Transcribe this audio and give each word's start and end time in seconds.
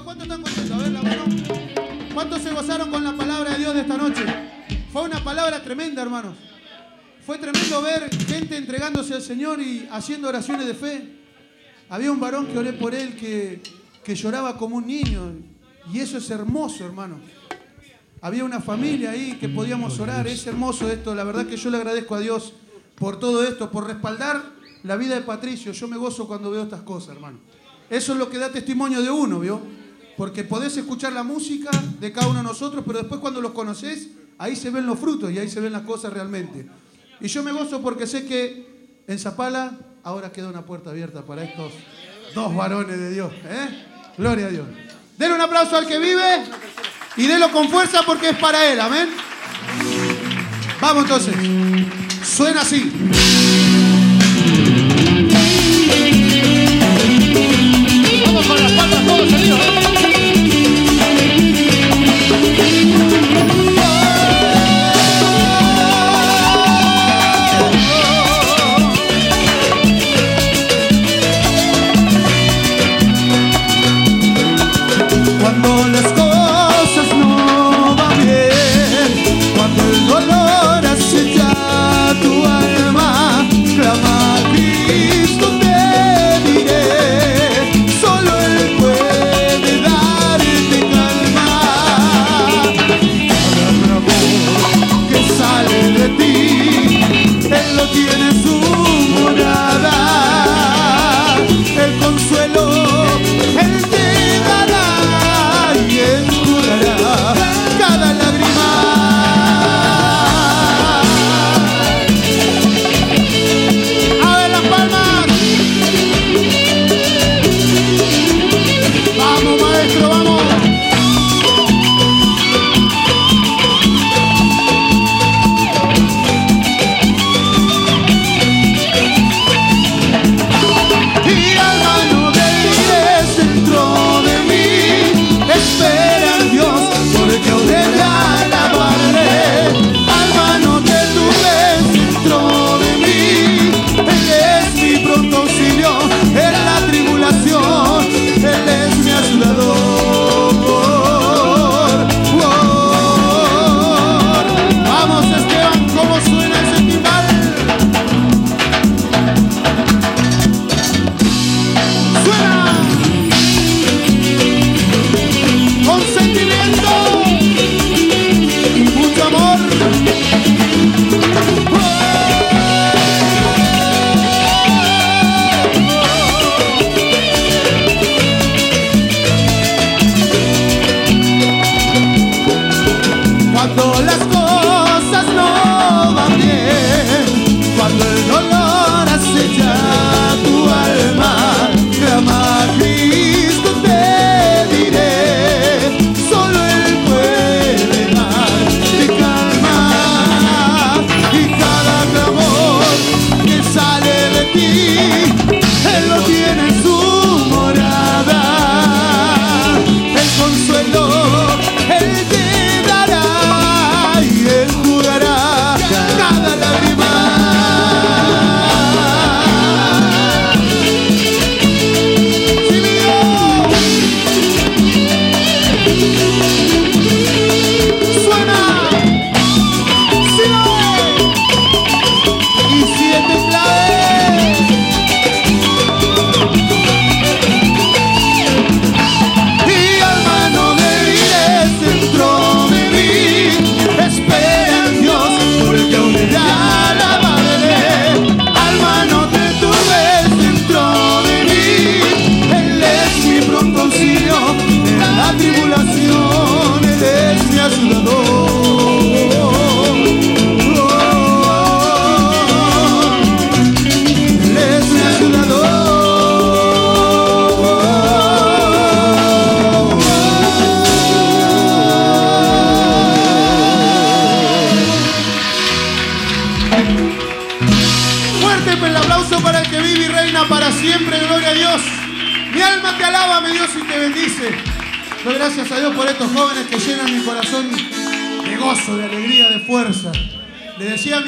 ¿Cuántos 0.00 0.22
están 0.22 0.42
contentos? 0.42 0.70
A 0.70 0.78
ver. 0.78 2.14
¿Cuántos 2.14 2.40
se 2.40 2.50
gozaron 2.50 2.90
con 2.90 3.04
la 3.04 3.12
palabra 3.12 3.50
de 3.50 3.58
Dios 3.58 3.74
de 3.74 3.80
esta 3.82 3.98
noche? 3.98 4.24
Fue 4.90 5.02
una 5.02 5.22
palabra 5.22 5.62
tremenda, 5.62 6.00
hermanos. 6.00 6.34
Fue 7.26 7.36
tremendo 7.36 7.82
ver 7.82 8.08
gente 8.26 8.56
entregándose 8.56 9.14
al 9.14 9.20
Señor 9.20 9.60
y 9.60 9.86
haciendo 9.90 10.28
oraciones 10.28 10.66
de 10.66 10.74
fe. 10.74 11.18
Había 11.90 12.10
un 12.10 12.18
varón 12.18 12.46
que 12.46 12.58
oré 12.58 12.72
por 12.72 12.94
él 12.94 13.14
que, 13.16 13.60
que 14.02 14.14
lloraba 14.14 14.56
como 14.56 14.76
un 14.76 14.86
niño. 14.86 15.34
Y 15.92 16.00
eso 16.00 16.16
es 16.16 16.30
hermoso, 16.30 16.86
hermano. 16.86 17.20
Había 18.22 18.44
una 18.44 18.60
familia 18.60 19.10
ahí 19.10 19.36
que 19.38 19.50
podíamos 19.50 20.00
orar. 20.00 20.26
Es 20.26 20.46
hermoso 20.46 20.90
esto. 20.90 21.14
La 21.14 21.24
verdad 21.24 21.46
que 21.46 21.58
yo 21.58 21.68
le 21.68 21.76
agradezco 21.76 22.14
a 22.14 22.20
Dios 22.20 22.54
por 22.94 23.20
todo 23.20 23.44
esto, 23.44 23.70
por 23.70 23.86
respaldar 23.86 24.42
la 24.84 24.96
vida 24.96 25.16
de 25.16 25.20
Patricio. 25.20 25.72
Yo 25.72 25.86
me 25.86 25.98
gozo 25.98 26.26
cuando 26.26 26.50
veo 26.50 26.62
estas 26.62 26.80
cosas, 26.80 27.14
hermano. 27.14 27.40
Eso 27.90 28.12
es 28.12 28.18
lo 28.18 28.30
que 28.30 28.38
da 28.38 28.50
testimonio 28.50 29.02
de 29.02 29.10
uno, 29.10 29.40
¿vio? 29.40 29.81
Porque 30.22 30.44
podés 30.44 30.76
escuchar 30.76 31.12
la 31.12 31.24
música 31.24 31.68
de 31.98 32.12
cada 32.12 32.28
uno 32.28 32.38
de 32.38 32.44
nosotros, 32.44 32.84
pero 32.86 33.00
después 33.00 33.20
cuando 33.20 33.40
los 33.40 33.50
conoces, 33.50 34.06
ahí 34.38 34.54
se 34.54 34.70
ven 34.70 34.86
los 34.86 34.96
frutos 34.96 35.32
y 35.32 35.38
ahí 35.40 35.50
se 35.50 35.58
ven 35.58 35.72
las 35.72 35.82
cosas 35.82 36.12
realmente. 36.12 36.64
Y 37.20 37.26
yo 37.26 37.42
me 37.42 37.50
gozo 37.50 37.82
porque 37.82 38.06
sé 38.06 38.24
que 38.24 39.02
en 39.08 39.18
Zapala 39.18 39.72
ahora 40.04 40.30
queda 40.30 40.48
una 40.48 40.64
puerta 40.64 40.90
abierta 40.90 41.22
para 41.22 41.42
estos 41.42 41.72
dos 42.36 42.54
varones 42.54 42.96
de 43.00 43.10
Dios. 43.10 43.32
¿eh? 43.32 43.84
Gloria 44.16 44.46
a 44.46 44.50
Dios. 44.50 44.64
Denle 45.18 45.34
un 45.34 45.40
aplauso 45.40 45.76
al 45.76 45.88
que 45.88 45.98
vive 45.98 46.44
y 47.16 47.26
denlo 47.26 47.50
con 47.50 47.68
fuerza 47.68 48.02
porque 48.06 48.28
es 48.28 48.36
para 48.36 48.72
él. 48.72 48.78
Amén. 48.78 49.08
Vamos 50.80 51.02
entonces. 51.02 51.34
Suena 52.24 52.60
así. 52.60 52.92
Vamos 58.24 58.46
con 58.46 58.62
las 58.62 58.70
palmas 58.70 59.04
todos 59.04 59.28
salidos. 59.28 59.81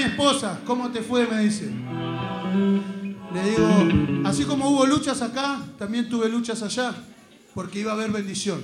Esposa, 0.07 0.61
¿cómo 0.65 0.91
te 0.91 1.03
fue? 1.03 1.27
Me 1.27 1.43
dice. 1.43 1.71
Le 3.33 3.51
digo, 3.51 4.27
así 4.29 4.45
como 4.45 4.71
hubo 4.71 4.87
luchas 4.87 5.23
acá, 5.23 5.61
también 5.79 6.09
tuve 6.09 6.29
luchas 6.29 6.63
allá. 6.63 6.95
porque 7.55 7.81
iba 7.81 7.93
a 7.93 7.95
haber 7.95 8.11
bendición. 8.11 8.61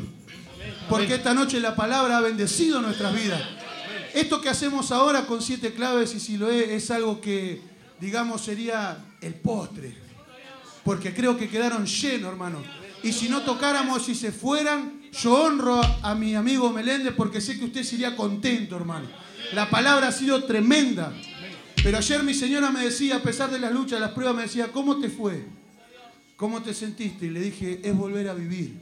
Porque 0.88 1.14
esta 1.14 1.32
noche 1.32 1.60
la 1.60 1.76
palabra 1.76 2.18
ha 2.18 2.20
bendecido 2.20 2.80
nuestras 2.82 3.14
vidas. 3.14 3.40
Esto 4.14 4.40
que 4.40 4.48
hacemos 4.48 4.90
ahora 4.90 5.26
con 5.26 5.40
siete 5.40 5.72
claves 5.72 6.14
y 6.14 6.20
si 6.20 6.36
lo 6.36 6.50
es, 6.50 6.68
es 6.70 6.90
algo 6.90 7.20
que, 7.20 7.60
digamos, 8.00 8.40
sería 8.40 8.98
el 9.20 9.34
postre. 9.34 9.94
Porque 10.84 11.14
creo 11.14 11.36
que 11.36 11.48
quedaron 11.48 11.86
llenos, 11.86 12.30
hermano. 12.30 12.62
Y 13.02 13.12
si 13.12 13.28
no 13.28 13.42
tocáramos 13.42 14.08
y 14.08 14.14
se 14.14 14.32
fueran, 14.32 15.00
yo 15.12 15.34
honro 15.34 15.80
a 16.02 16.14
mi 16.14 16.34
amigo 16.34 16.70
Meléndez 16.70 17.14
porque 17.16 17.40
sé 17.40 17.58
que 17.58 17.66
usted 17.66 17.84
sería 17.84 18.16
contento, 18.16 18.76
hermano. 18.76 19.08
La 19.52 19.70
palabra 19.70 20.08
ha 20.08 20.12
sido 20.12 20.44
tremenda. 20.44 21.12
Pero 21.82 21.96
ayer 21.96 22.22
mi 22.22 22.34
señora 22.34 22.70
me 22.70 22.84
decía, 22.84 23.16
a 23.16 23.22
pesar 23.22 23.50
de 23.50 23.58
las 23.58 23.72
luchas, 23.72 24.00
las 24.00 24.10
pruebas, 24.10 24.34
me 24.36 24.42
decía, 24.42 24.68
¿cómo 24.70 24.98
te 24.98 25.08
fue? 25.08 25.44
¿Cómo 26.36 26.62
te 26.62 26.74
sentiste? 26.74 27.26
Y 27.26 27.30
le 27.30 27.40
dije, 27.40 27.80
es 27.82 27.96
volver 27.96 28.28
a 28.28 28.34
vivir. 28.34 28.74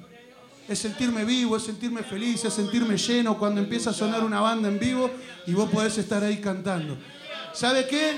Es 0.68 0.80
sentirme 0.80 1.24
vivo, 1.24 1.56
es 1.56 1.62
sentirme 1.62 2.02
feliz, 2.02 2.44
es 2.44 2.52
sentirme 2.52 2.96
lleno 2.96 3.38
cuando 3.38 3.60
empieza 3.60 3.90
a 3.90 3.92
sonar 3.92 4.22
una 4.24 4.40
banda 4.40 4.68
en 4.68 4.78
vivo 4.78 5.10
y 5.46 5.52
vos 5.52 5.70
podés 5.70 5.96
estar 5.96 6.22
ahí 6.22 6.38
cantando. 6.38 6.98
¿Sabe 7.54 7.86
qué? 7.86 8.16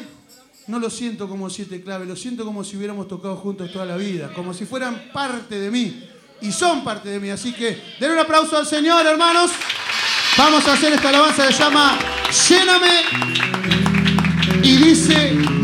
No 0.66 0.78
lo 0.78 0.90
siento 0.90 1.28
como 1.28 1.48
siete 1.48 1.82
claves, 1.82 2.08
lo 2.08 2.16
siento 2.16 2.44
como 2.44 2.64
si 2.64 2.76
hubiéramos 2.76 3.06
tocado 3.06 3.36
juntos 3.36 3.72
toda 3.72 3.86
la 3.86 3.96
vida, 3.96 4.32
como 4.34 4.52
si 4.52 4.64
fueran 4.64 5.10
parte 5.12 5.58
de 5.60 5.70
mí. 5.70 6.08
Y 6.42 6.52
son 6.52 6.82
parte 6.82 7.08
de 7.10 7.20
mí. 7.20 7.30
Así 7.30 7.52
que 7.52 7.80
den 8.00 8.12
un 8.12 8.18
aplauso 8.18 8.56
al 8.56 8.66
Señor, 8.66 9.06
hermanos. 9.06 9.50
Vamos 10.36 10.66
a 10.66 10.72
hacer 10.72 10.92
esta 10.92 11.10
alabanza 11.10 11.46
que 11.46 11.52
se 11.52 11.62
llama 11.62 11.98
Lléname. 12.48 13.50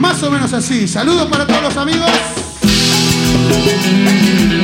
Más 0.07 0.23
o 0.23 0.31
menos 0.31 0.53
así. 0.53 0.87
Saludos 0.87 1.27
para 1.27 1.45
todos 1.45 1.63
los 1.63 1.77
amigos. 1.77 2.09
con 3.37 4.57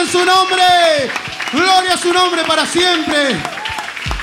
bendicen 0.00 0.06
su 0.06 0.26
nombre. 0.26 0.64
Gloria 1.52 1.94
a 1.94 1.96
su 1.96 2.12
nombre 2.12 2.42
para 2.46 2.66
siempre. 2.66 3.36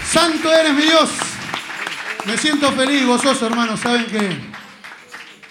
Santo 0.06 0.52
eres 0.52 0.74
mi 0.74 0.84
Dios. 0.84 1.10
Me 2.26 2.38
siento 2.38 2.72
feliz, 2.72 3.06
gozoso, 3.06 3.46
hermanos. 3.46 3.80
Saben 3.80 4.06
que 4.06 4.30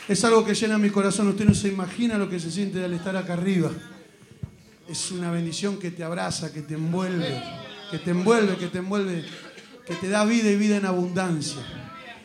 es 0.08 0.24
algo 0.24 0.44
que 0.44 0.54
llena 0.54 0.78
mi 0.78 0.90
corazón. 0.90 1.28
Usted 1.28 1.44
no 1.44 1.54
se 1.54 1.68
imagina 1.68 2.18
lo 2.18 2.28
que 2.28 2.40
se 2.40 2.50
siente 2.50 2.84
al 2.84 2.92
estar 2.92 3.16
acá 3.16 3.34
arriba. 3.34 3.70
Es 4.88 5.10
una 5.10 5.30
bendición 5.30 5.78
que 5.78 5.90
te 5.90 6.04
abraza, 6.04 6.52
que 6.52 6.62
te 6.62 6.74
envuelve, 6.74 7.42
que 7.90 7.98
te 7.98 8.10
envuelve, 8.10 8.56
que 8.56 8.68
te 8.68 8.78
envuelve, 8.78 9.24
que 9.84 9.94
te 9.94 10.08
da 10.08 10.24
vida 10.24 10.50
y 10.50 10.56
vida 10.56 10.76
en 10.76 10.86
abundancia. 10.86 11.62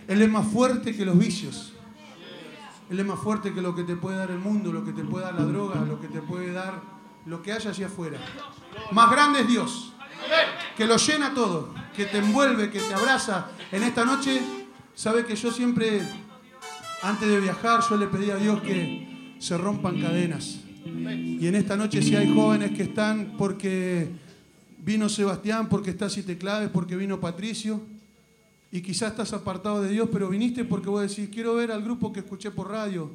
Él 0.08 0.22
es 0.22 0.30
más 0.30 0.48
fuerte 0.48 0.96
que 0.96 1.06
los 1.06 1.18
vicios. 1.18 1.74
Él 2.90 3.00
es 3.00 3.06
más 3.06 3.20
fuerte 3.20 3.54
que 3.54 3.62
lo 3.62 3.74
que 3.74 3.84
te 3.84 3.96
puede 3.96 4.18
dar 4.18 4.32
el 4.32 4.40
mundo, 4.40 4.72
lo 4.72 4.84
que 4.84 4.92
te 4.92 5.04
puede 5.04 5.26
dar 5.26 5.36
la 5.36 5.46
droga, 5.46 5.82
lo 5.82 6.00
que 6.02 6.08
te 6.08 6.22
puede 6.22 6.52
dar 6.52 7.01
lo 7.26 7.42
que 7.42 7.52
haya 7.52 7.70
allá 7.70 7.88
afuera. 7.88 8.20
Más 8.92 9.12
grande 9.12 9.42
es 9.42 9.48
Dios, 9.48 9.94
que 10.78 10.86
lo 10.86 10.98
llena 10.98 11.34
todo, 11.34 11.74
que 11.96 12.06
te 12.06 12.18
envuelve, 12.18 12.70
que 12.70 12.80
te 12.80 12.94
abraza. 12.94 13.50
En 13.72 13.84
esta 13.84 14.06
noche, 14.06 14.42
sabe 14.96 15.26
que 15.26 15.36
yo 15.36 15.52
siempre, 15.52 16.02
antes 17.02 17.28
de 17.28 17.40
viajar, 17.40 17.82
yo 17.90 17.98
le 17.98 18.08
pedí 18.08 18.32
a 18.32 18.36
Dios 18.36 18.62
que 18.62 19.36
se 19.40 19.58
rompan 19.58 20.02
cadenas. 20.02 20.60
Y 20.86 21.46
en 21.48 21.56
esta 21.56 21.76
noche 21.76 22.02
si 22.02 22.16
hay 22.16 22.34
jóvenes 22.34 22.72
que 22.72 22.84
están 22.84 23.36
porque 23.38 24.10
vino 24.80 25.10
Sebastián, 25.10 25.70
porque 25.70 25.92
está 25.92 26.10
Siete 26.10 26.38
Claves, 26.38 26.70
porque 26.70 26.96
vino 26.96 27.20
Patricio, 27.20 27.82
y 28.72 28.82
quizás 28.82 29.12
estás 29.12 29.34
apartado 29.34 29.82
de 29.82 29.90
Dios, 29.90 30.10
pero 30.12 30.30
viniste 30.30 30.64
porque 30.64 30.90
vos 30.90 31.02
decís, 31.02 31.30
quiero 31.32 31.56
ver 31.56 31.72
al 31.72 31.84
grupo 31.84 32.14
que 32.14 32.22
escuché 32.22 32.52
por 32.52 32.70
radio, 32.70 33.12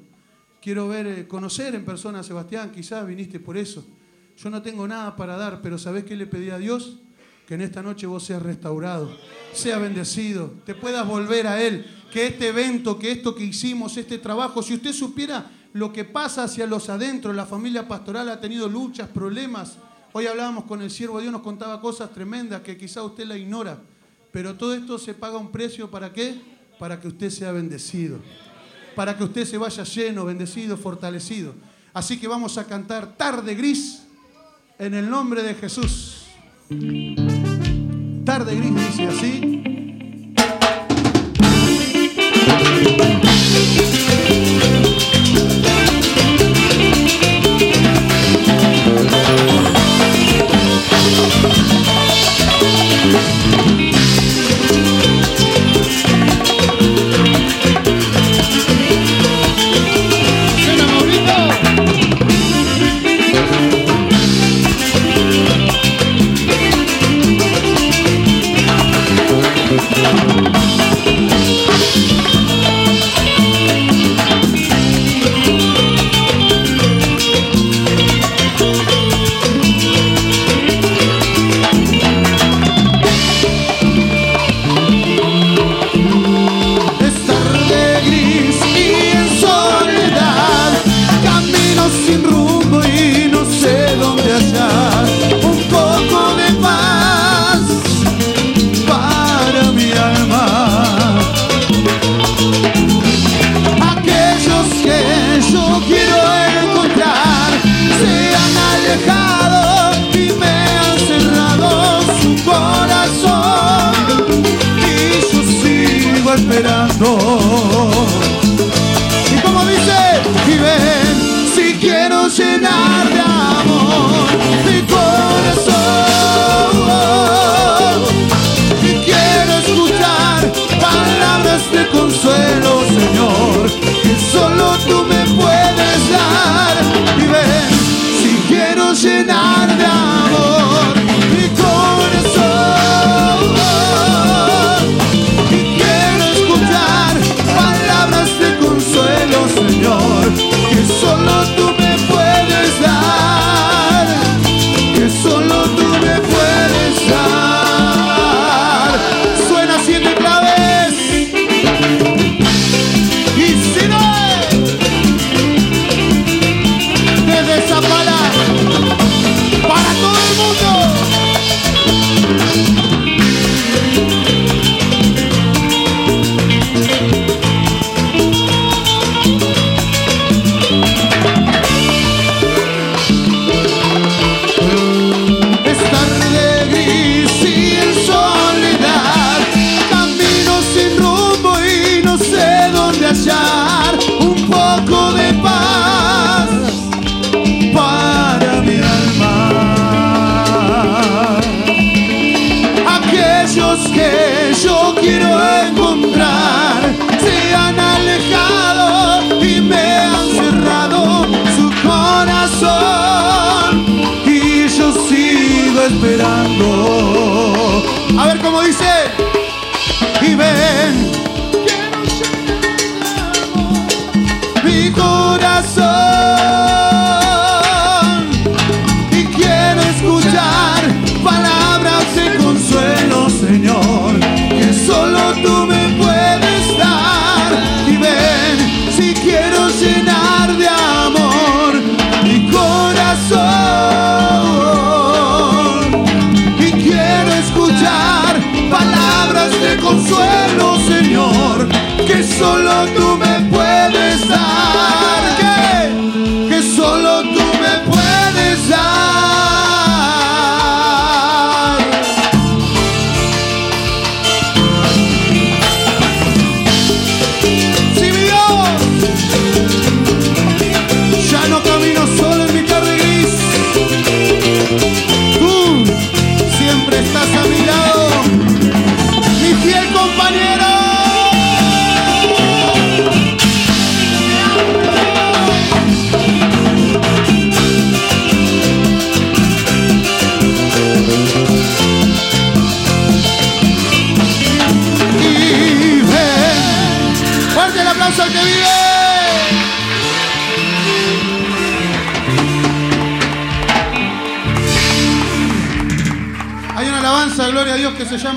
Quiero 0.60 0.88
ver, 0.88 1.06
eh, 1.06 1.28
conocer 1.28 1.74
en 1.74 1.84
persona 1.84 2.20
a 2.20 2.22
Sebastián, 2.22 2.72
quizás 2.72 3.06
viniste 3.06 3.38
por 3.40 3.56
eso. 3.56 3.86
Yo 4.36 4.50
no 4.50 4.60
tengo 4.62 4.86
nada 4.86 5.16
para 5.16 5.36
dar, 5.36 5.62
pero 5.62 5.78
¿sabés 5.78 6.04
qué 6.04 6.16
le 6.16 6.26
pedí 6.26 6.50
a 6.50 6.58
Dios? 6.58 6.98
Que 7.46 7.54
en 7.54 7.62
esta 7.62 7.82
noche 7.82 8.06
vos 8.06 8.24
seas 8.24 8.42
restaurado, 8.42 9.16
sea 9.52 9.78
bendecido, 9.78 10.52
te 10.64 10.74
puedas 10.74 11.06
volver 11.06 11.46
a 11.46 11.62
Él. 11.62 11.86
Que 12.12 12.26
este 12.26 12.48
evento, 12.48 12.98
que 12.98 13.12
esto 13.12 13.34
que 13.34 13.44
hicimos, 13.44 13.96
este 13.96 14.18
trabajo, 14.18 14.62
si 14.62 14.74
usted 14.74 14.92
supiera 14.92 15.50
lo 15.72 15.92
que 15.92 16.04
pasa 16.04 16.44
hacia 16.44 16.66
los 16.66 16.88
adentros, 16.88 17.36
la 17.36 17.46
familia 17.46 17.86
pastoral 17.86 18.28
ha 18.28 18.40
tenido 18.40 18.68
luchas, 18.68 19.08
problemas. 19.08 19.78
Hoy 20.12 20.26
hablábamos 20.26 20.64
con 20.64 20.82
el 20.82 20.90
siervo 20.90 21.20
Dios, 21.20 21.32
nos 21.32 21.42
contaba 21.42 21.80
cosas 21.80 22.12
tremendas 22.12 22.62
que 22.62 22.76
quizá 22.76 23.02
usted 23.02 23.26
la 23.26 23.36
ignora. 23.36 23.78
Pero 24.32 24.54
todo 24.54 24.74
esto 24.74 24.98
se 24.98 25.14
paga 25.14 25.38
un 25.38 25.52
precio 25.52 25.90
para 25.90 26.12
qué? 26.12 26.40
Para 26.78 27.00
que 27.00 27.08
usted 27.08 27.30
sea 27.30 27.52
bendecido. 27.52 28.18
Para 28.96 29.16
que 29.16 29.24
usted 29.24 29.44
se 29.44 29.58
vaya 29.58 29.84
lleno, 29.84 30.24
bendecido, 30.24 30.76
fortalecido. 30.76 31.54
Así 31.92 32.18
que 32.18 32.26
vamos 32.26 32.56
a 32.56 32.66
cantar 32.66 33.16
Tarde 33.16 33.54
Gris 33.54 34.02
en 34.78 34.94
el 34.94 35.08
nombre 35.08 35.42
de 35.42 35.54
Jesús. 35.54 36.24
Tarde 38.24 38.56
Gris 38.56 38.74
dice 38.74 39.06
así. 39.06 39.65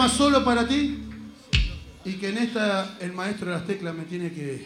Solo 0.07 0.45
para 0.45 0.65
ti 0.67 0.97
y 2.05 2.13
que 2.13 2.29
en 2.29 2.37
esta 2.37 2.97
el 3.01 3.11
maestro 3.11 3.47
de 3.47 3.57
las 3.57 3.65
teclas 3.65 3.93
me 3.93 4.03
tiene 4.03 4.31
que 4.31 4.65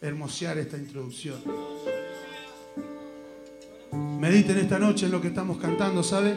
hermosear 0.00 0.56
esta 0.58 0.78
introducción. 0.78 1.36
Mediten 3.92 4.58
esta 4.58 4.78
noche 4.78 5.06
en 5.06 5.12
lo 5.12 5.20
que 5.20 5.28
estamos 5.28 5.58
cantando, 5.58 6.02
¿sabe? 6.02 6.36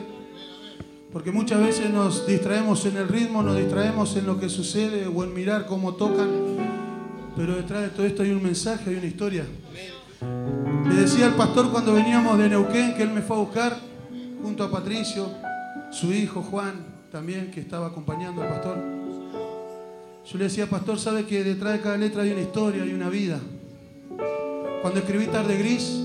Porque 1.13 1.31
muchas 1.31 1.61
veces 1.61 1.89
nos 1.89 2.27
distraemos 2.27 2.85
en 2.85 2.97
el 2.97 3.07
ritmo, 3.07 3.41
nos 3.41 3.57
distraemos 3.57 4.15
en 4.17 4.25
lo 4.25 4.39
que 4.39 4.49
sucede 4.49 5.07
o 5.07 5.23
en 5.23 5.33
mirar 5.33 5.65
cómo 5.65 5.95
tocan, 5.95 6.29
pero 7.37 7.55
detrás 7.55 7.83
de 7.83 7.89
todo 7.89 8.05
esto 8.05 8.23
hay 8.23 8.31
un 8.31 8.43
mensaje, 8.43 8.89
hay 8.89 8.97
una 8.97 9.07
historia. 9.07 9.45
Le 10.89 10.95
decía 10.95 11.27
al 11.27 11.35
pastor 11.35 11.71
cuando 11.71 11.93
veníamos 11.93 12.37
de 12.37 12.49
Neuquén 12.49 12.95
que 12.95 13.03
él 13.03 13.11
me 13.11 13.21
fue 13.21 13.37
a 13.37 13.39
buscar 13.39 13.79
junto 14.41 14.63
a 14.63 14.71
Patricio, 14.71 15.31
su 15.91 16.11
hijo 16.11 16.41
Juan 16.41 16.96
también, 17.11 17.51
que 17.51 17.59
estaba 17.59 17.87
acompañando 17.87 18.41
al 18.41 18.49
pastor. 18.49 18.77
Yo 20.25 20.37
le 20.37 20.43
decía, 20.45 20.69
pastor, 20.69 20.99
¿sabe 20.99 21.25
que 21.25 21.43
detrás 21.43 21.73
de 21.73 21.81
cada 21.81 21.97
letra 21.97 22.23
hay 22.23 22.31
una 22.31 22.41
historia, 22.41 22.83
hay 22.83 22.93
una 22.93 23.09
vida? 23.09 23.39
Cuando 24.81 24.99
escribí 24.99 25.27
Tarde 25.27 25.57
Gris, 25.57 26.01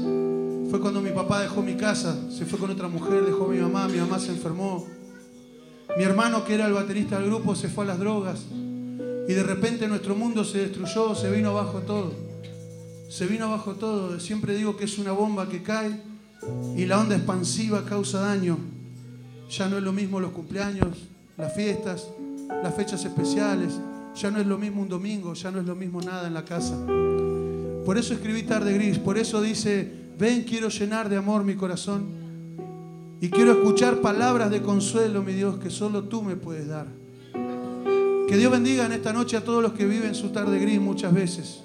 fue 0.71 0.81
cuando 0.81 1.01
mi 1.01 1.11
papá 1.11 1.43
dejó 1.43 1.63
mi 1.63 1.75
casa, 1.75 2.17
se 2.31 2.47
fue 2.47 2.59
con 2.59 2.71
otra 2.71 2.89
mujer, 2.89 3.25
dejó 3.25 3.45
a 3.45 3.49
mi 3.49 3.59
mamá, 3.59 3.89
mi 3.89 3.99
mamá 3.99 4.19
se 4.19 4.31
enfermó. 4.31 4.87
Mi 5.97 6.05
hermano, 6.05 6.45
que 6.45 6.55
era 6.55 6.67
el 6.67 6.73
baterista 6.73 7.19
del 7.19 7.29
grupo, 7.29 7.55
se 7.55 7.69
fue 7.69 7.85
a 7.85 7.89
las 7.89 7.99
drogas. 7.99 8.47
Y 9.29 9.33
de 9.35 9.43
repente 9.43 9.87
nuestro 9.89 10.15
mundo 10.15 10.45
se 10.45 10.59
destruyó, 10.59 11.15
se 11.15 11.31
vino 11.31 11.51
abajo 11.51 11.81
todo. 11.81 12.13
Se 13.09 13.27
vino 13.27 13.47
abajo 13.47 13.75
todo. 13.75 14.19
Siempre 14.19 14.55
digo 14.55 14.77
que 14.77 14.85
es 14.85 14.99
una 14.99 15.13
bomba 15.13 15.49
que 15.49 15.63
cae 15.63 16.01
y 16.77 16.87
la 16.87 16.99
onda 16.99 17.17
expansiva 17.17 17.85
causa 17.85 18.21
daño. 18.21 18.59
Ya 19.53 19.69
no 19.69 19.77
es 19.77 19.83
lo 19.83 19.93
mismo 19.93 20.19
los 20.19 20.31
cumpleaños, 20.31 20.97
las 21.37 21.55
fiestas, 21.55 22.09
las 22.63 22.75
fechas 22.75 23.05
especiales. 23.05 23.75
Ya 24.15 24.31
no 24.31 24.39
es 24.39 24.47
lo 24.47 24.57
mismo 24.57 24.81
un 24.81 24.89
domingo, 24.89 25.35
ya 25.35 25.51
no 25.51 25.61
es 25.61 25.67
lo 25.67 25.75
mismo 25.75 26.01
nada 26.01 26.27
en 26.27 26.33
la 26.33 26.43
casa. 26.43 26.75
Por 27.85 27.99
eso 27.99 28.15
escribí 28.15 28.45
Tarde 28.45 28.73
Gris, 28.73 28.99
por 28.99 29.19
eso 29.19 29.43
dice, 29.43 29.93
ven, 30.19 30.45
quiero 30.45 30.71
llenar 30.71 31.11
de 31.11 31.19
amor 31.19 31.45
mi 31.45 31.55
corazón 31.55 32.07
y 33.21 33.29
quiero 33.29 33.53
escuchar 33.53 34.01
palabras 34.01 34.51
de 34.51 34.63
consuelo, 34.63 35.23
mi 35.23 35.35
Dios, 35.35 35.59
que 35.59 35.69
solo 35.69 36.05
tú 36.05 36.23
me 36.23 36.37
puedes 36.37 36.69
dar. 36.69 36.87
Que 38.27 38.37
Dios 38.39 38.51
bendiga 38.51 38.87
en 38.87 38.93
esta 38.93 39.13
noche 39.13 39.37
a 39.37 39.45
todos 39.45 39.63
los 39.63 39.75
que 39.75 39.85
viven 39.85 40.15
su 40.15 40.31
tarde 40.31 40.59
gris 40.61 40.81
muchas 40.81 41.13
veces, 41.13 41.63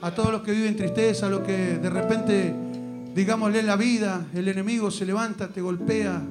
a 0.00 0.14
todos 0.14 0.30
los 0.30 0.42
que 0.42 0.52
viven 0.52 0.76
tristeza, 0.76 1.26
a 1.26 1.30
los 1.30 1.40
que 1.40 1.78
de 1.78 1.90
repente, 1.90 2.54
digámosle 3.16 3.64
la 3.64 3.74
vida, 3.74 4.26
el 4.32 4.46
enemigo 4.46 4.92
se 4.92 5.04
levanta, 5.04 5.48
te 5.48 5.60
golpea, 5.60 6.22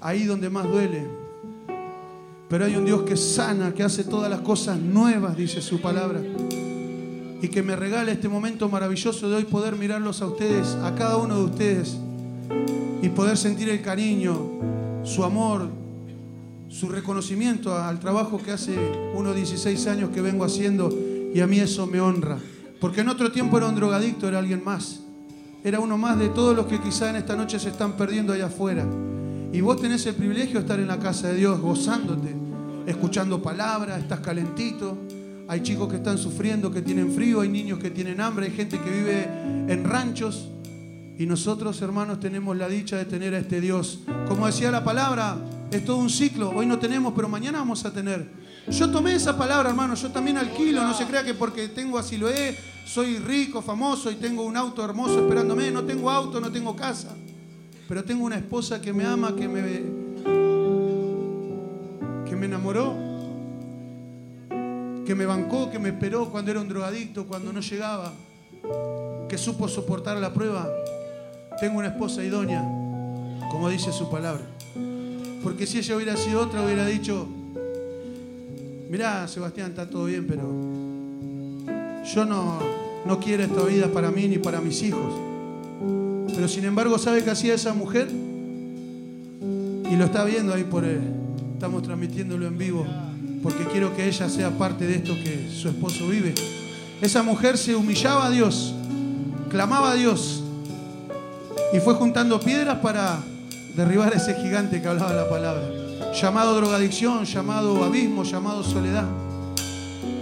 ahí 0.00 0.24
donde 0.24 0.50
más 0.50 0.68
duele. 0.68 1.06
Pero 2.48 2.64
hay 2.64 2.74
un 2.74 2.84
Dios 2.84 3.02
que 3.02 3.16
sana, 3.16 3.72
que 3.72 3.82
hace 3.82 4.04
todas 4.04 4.28
las 4.28 4.40
cosas 4.40 4.78
nuevas, 4.78 5.36
dice 5.36 5.62
su 5.62 5.80
palabra. 5.80 6.20
Y 7.42 7.48
que 7.48 7.62
me 7.62 7.76
regala 7.76 8.10
este 8.10 8.28
momento 8.28 8.68
maravilloso 8.68 9.30
de 9.30 9.36
hoy 9.36 9.44
poder 9.44 9.76
mirarlos 9.76 10.20
a 10.20 10.26
ustedes, 10.26 10.74
a 10.82 10.94
cada 10.94 11.16
uno 11.16 11.36
de 11.36 11.44
ustedes, 11.44 11.96
y 13.02 13.08
poder 13.10 13.36
sentir 13.36 13.68
el 13.68 13.80
cariño, 13.82 14.36
su 15.04 15.24
amor, 15.24 15.68
su 16.68 16.88
reconocimiento 16.88 17.76
al 17.76 17.98
trabajo 17.98 18.38
que 18.38 18.52
hace 18.52 18.76
unos 19.14 19.34
16 19.34 19.86
años 19.86 20.10
que 20.10 20.20
vengo 20.20 20.44
haciendo 20.44 20.90
y 21.32 21.40
a 21.40 21.46
mí 21.46 21.58
eso 21.60 21.86
me 21.86 22.00
honra. 22.00 22.38
Porque 22.80 23.02
en 23.02 23.08
otro 23.08 23.30
tiempo 23.30 23.58
era 23.58 23.68
un 23.68 23.74
drogadicto, 23.74 24.26
era 24.26 24.38
alguien 24.38 24.62
más. 24.64 25.00
Era 25.62 25.80
uno 25.80 25.98
más 25.98 26.18
de 26.18 26.30
todos 26.30 26.56
los 26.56 26.66
que 26.66 26.80
quizá 26.80 27.10
en 27.10 27.16
esta 27.16 27.36
noche 27.36 27.58
se 27.58 27.68
están 27.68 27.92
perdiendo 27.92 28.32
allá 28.32 28.46
afuera. 28.46 28.86
Y 29.52 29.60
vos 29.62 29.80
tenés 29.80 30.06
el 30.06 30.14
privilegio 30.14 30.54
de 30.54 30.60
estar 30.60 30.78
en 30.78 30.86
la 30.86 30.98
casa 31.00 31.28
de 31.28 31.34
Dios, 31.34 31.60
gozándote, 31.60 32.34
escuchando 32.86 33.42
palabras, 33.42 34.00
estás 34.00 34.20
calentito. 34.20 34.96
Hay 35.48 35.62
chicos 35.62 35.88
que 35.88 35.96
están 35.96 36.18
sufriendo, 36.18 36.70
que 36.70 36.82
tienen 36.82 37.12
frío, 37.12 37.40
hay 37.40 37.48
niños 37.48 37.80
que 37.80 37.90
tienen 37.90 38.20
hambre, 38.20 38.46
hay 38.46 38.52
gente 38.52 38.78
que 38.78 38.88
vive 38.88 39.24
en 39.66 39.84
ranchos. 39.84 40.48
Y 41.18 41.26
nosotros, 41.26 41.82
hermanos, 41.82 42.20
tenemos 42.20 42.56
la 42.56 42.68
dicha 42.68 42.96
de 42.96 43.06
tener 43.06 43.34
a 43.34 43.38
este 43.38 43.60
Dios. 43.60 44.00
Como 44.28 44.46
decía 44.46 44.70
la 44.70 44.84
palabra, 44.84 45.36
es 45.72 45.84
todo 45.84 45.96
un 45.96 46.10
ciclo. 46.10 46.50
Hoy 46.50 46.66
no 46.66 46.78
tenemos, 46.78 47.12
pero 47.16 47.28
mañana 47.28 47.58
vamos 47.58 47.84
a 47.84 47.92
tener. 47.92 48.30
Yo 48.70 48.88
tomé 48.90 49.16
esa 49.16 49.36
palabra, 49.36 49.70
hermano. 49.70 49.96
Yo 49.96 50.10
también 50.12 50.38
alquilo. 50.38 50.84
No 50.84 50.94
se 50.94 51.06
crea 51.06 51.24
que 51.24 51.34
porque 51.34 51.66
tengo 51.68 51.98
así 51.98 52.16
lo 52.16 52.28
es, 52.28 52.56
soy 52.86 53.18
rico, 53.18 53.60
famoso 53.60 54.12
y 54.12 54.14
tengo 54.14 54.44
un 54.44 54.56
auto 54.56 54.84
hermoso 54.84 55.18
esperándome. 55.18 55.72
No 55.72 55.82
tengo 55.82 56.08
auto, 56.08 56.40
no 56.40 56.52
tengo 56.52 56.76
casa 56.76 57.16
pero 57.90 58.04
tengo 58.04 58.24
una 58.24 58.36
esposa 58.36 58.80
que 58.80 58.92
me 58.92 59.04
ama, 59.04 59.34
que 59.34 59.48
me, 59.48 59.62
que 62.24 62.36
me 62.36 62.46
enamoró, 62.46 62.94
que 65.04 65.12
me 65.16 65.26
bancó, 65.26 65.72
que 65.72 65.80
me 65.80 65.88
esperó 65.88 66.30
cuando 66.30 66.52
era 66.52 66.60
un 66.60 66.68
drogadicto, 66.68 67.26
cuando 67.26 67.52
no 67.52 67.58
llegaba, 67.58 68.12
que 69.28 69.36
supo 69.36 69.66
soportar 69.66 70.18
la 70.18 70.32
prueba. 70.32 70.68
Tengo 71.58 71.80
una 71.80 71.88
esposa 71.88 72.22
idónea, 72.22 72.62
como 73.50 73.68
dice 73.68 73.90
su 73.90 74.08
palabra. 74.08 74.44
Porque 75.42 75.66
si 75.66 75.78
ella 75.78 75.96
hubiera 75.96 76.16
sido 76.16 76.42
otra, 76.42 76.62
hubiera 76.64 76.86
dicho, 76.86 77.26
mirá, 78.88 79.26
Sebastián, 79.26 79.70
está 79.70 79.90
todo 79.90 80.04
bien, 80.04 80.28
pero 80.28 80.44
yo 82.04 82.24
no, 82.24 82.60
no 83.04 83.18
quiero 83.18 83.42
esta 83.42 83.64
vida 83.64 83.88
para 83.88 84.12
mí 84.12 84.28
ni 84.28 84.38
para 84.38 84.60
mis 84.60 84.80
hijos. 84.80 85.29
Pero 86.40 86.48
sin 86.48 86.64
embargo, 86.64 86.96
¿sabe 86.96 87.22
qué 87.22 87.28
hacía 87.28 87.52
esa 87.52 87.74
mujer? 87.74 88.08
Y 88.10 89.94
lo 89.94 90.06
está 90.06 90.24
viendo 90.24 90.54
ahí 90.54 90.64
por 90.64 90.86
él. 90.86 91.02
Estamos 91.52 91.82
transmitiéndolo 91.82 92.46
en 92.46 92.56
vivo 92.56 92.86
porque 93.42 93.64
quiero 93.64 93.94
que 93.94 94.08
ella 94.08 94.26
sea 94.30 94.48
parte 94.48 94.86
de 94.86 94.94
esto 94.94 95.12
que 95.22 95.50
su 95.54 95.68
esposo 95.68 96.08
vive. 96.08 96.32
Esa 97.02 97.22
mujer 97.22 97.58
se 97.58 97.74
humillaba 97.74 98.24
a 98.24 98.30
Dios, 98.30 98.74
clamaba 99.50 99.90
a 99.90 99.94
Dios 99.96 100.42
y 101.74 101.80
fue 101.80 101.92
juntando 101.92 102.40
piedras 102.40 102.78
para 102.78 103.18
derribar 103.76 104.14
a 104.14 104.16
ese 104.16 104.32
gigante 104.36 104.80
que 104.80 104.88
hablaba 104.88 105.12
la 105.12 105.28
palabra. 105.28 105.70
Llamado 106.14 106.56
drogadicción, 106.56 107.26
llamado 107.26 107.84
abismo, 107.84 108.24
llamado 108.24 108.64
soledad. 108.64 109.04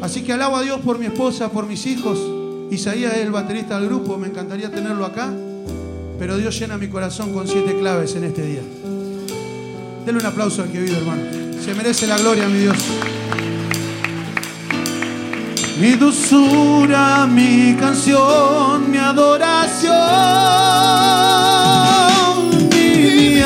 Así 0.02 0.24
que 0.24 0.32
alabo 0.32 0.56
a 0.56 0.62
Dios 0.62 0.80
por 0.80 0.98
mi 0.98 1.06
esposa, 1.06 1.48
por 1.52 1.68
mis 1.68 1.86
hijos. 1.86 2.18
Isaías 2.72 3.14
es 3.14 3.20
el 3.20 3.30
baterista 3.30 3.78
del 3.78 3.88
grupo, 3.88 4.18
me 4.18 4.26
encantaría 4.26 4.68
tenerlo 4.68 5.06
acá. 5.06 5.32
Pero 6.18 6.36
Dios 6.36 6.58
llena 6.58 6.76
mi 6.76 6.88
corazón 6.88 7.32
con 7.32 7.46
siete 7.46 7.78
claves 7.78 8.16
en 8.16 8.24
este 8.24 8.42
día. 8.42 8.62
Denle 10.04 10.20
un 10.20 10.26
aplauso 10.26 10.62
al 10.62 10.72
que 10.72 10.80
vive, 10.80 10.96
hermano. 10.96 11.22
Se 11.62 11.74
merece 11.74 12.06
la 12.06 12.18
gloria, 12.18 12.48
mi 12.48 12.58
Dios. 12.58 12.76
Mi 15.80 15.92
dulzura, 15.92 17.26
mi 17.26 17.76
canción, 17.78 18.90
mi 18.90 18.98
adoración, 18.98 19.92
mi 22.70 23.40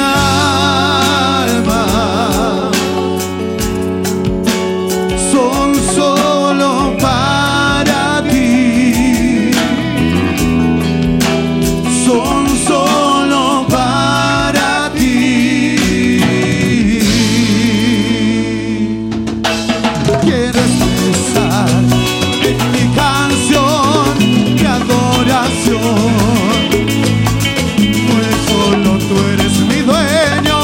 canción 23.03 24.15
y 24.21 24.65
adoración. 24.79 26.11
Pues 28.09 28.35
solo 28.51 28.91
tú 29.09 29.15
eres 29.33 29.55
mi 29.71 29.81
dueño, 29.91 30.59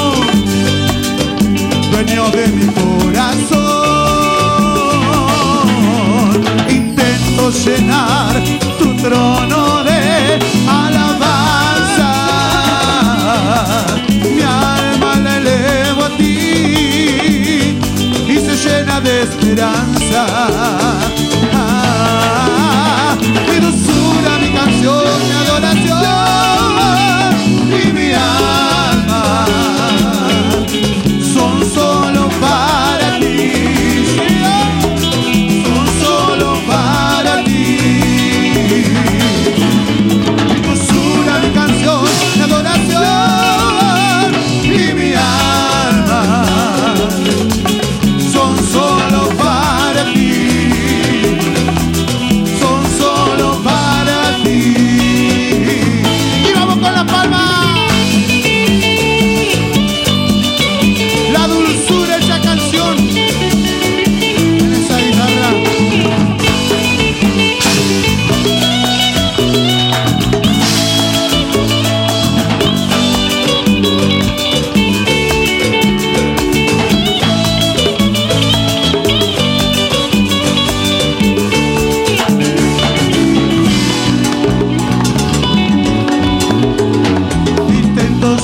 dueño 1.92 2.22
de 2.36 2.44
mi 2.56 2.66
corazón. 2.80 3.58
Intento 6.68 7.42
llenar. 7.64 8.17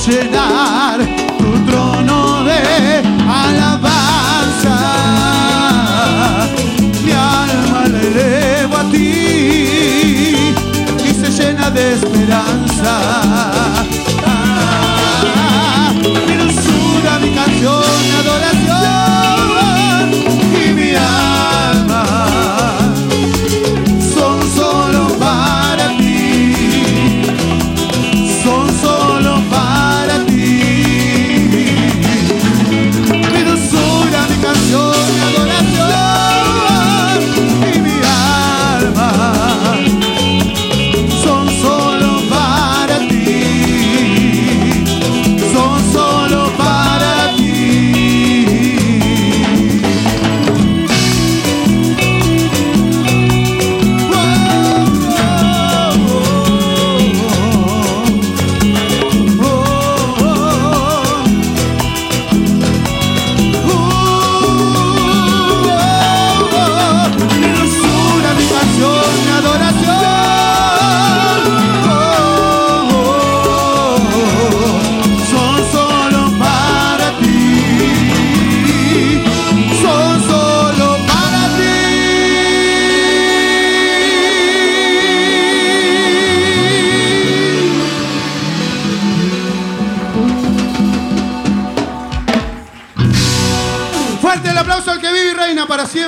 zaczyna 0.05 0.44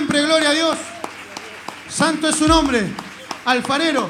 siempre, 0.08 0.22
gloria 0.22 0.50
a 0.50 0.54
Dios. 0.54 0.78
Santo 1.90 2.30
es 2.30 2.36
su 2.36 2.48
nombre, 2.48 2.88
alfarero. 3.46 4.10